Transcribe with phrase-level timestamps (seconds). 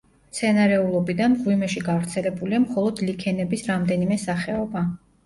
[0.27, 4.85] მცენარეულობიდან მღვიმეში გავრცელებულია მხოლოდ ლიქენების რამდენიმე სახეობა.